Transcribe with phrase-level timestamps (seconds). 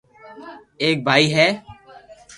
[0.81, 1.47] ايڪ ڀائي ھي